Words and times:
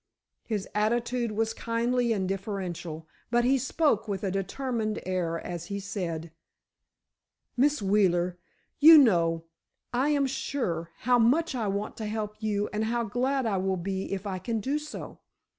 His 0.47 0.67
attitude 0.73 1.33
was 1.33 1.53
kindly 1.53 2.11
and 2.11 2.27
deferential, 2.27 3.07
but 3.29 3.45
he 3.45 3.59
spoke 3.59 4.07
with 4.07 4.23
a 4.23 4.31
determined 4.31 4.99
air 5.05 5.39
as 5.39 5.65
he 5.65 5.79
said: 5.79 6.31
"Miss 7.55 7.83
Wheeler, 7.83 8.39
you 8.79 8.97
know, 8.97 9.43
I 9.93 10.09
am 10.09 10.25
sure, 10.25 10.89
how 11.01 11.19
much 11.19 11.53
I 11.53 11.67
want 11.67 11.97
to 11.97 12.07
help 12.07 12.41
you, 12.41 12.67
and 12.73 12.85
how 12.85 13.03
glad 13.03 13.45
I 13.45 13.57
will 13.57 13.77
be 13.77 14.11
if 14.11 14.25
I 14.25 14.39
can 14.39 14.59
do 14.59 14.79
so. 14.79 15.19